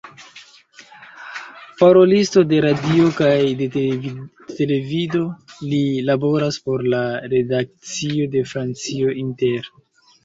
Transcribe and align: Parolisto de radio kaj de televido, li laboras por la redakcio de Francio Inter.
Parolisto 1.81 2.43
de 2.53 2.61
radio 2.65 3.11
kaj 3.19 3.35
de 3.61 3.67
televido, 3.81 5.21
li 5.73 5.83
laboras 6.09 6.59
por 6.67 6.89
la 6.95 7.03
redakcio 7.37 8.31
de 8.39 8.47
Francio 8.55 9.17
Inter. 9.27 9.75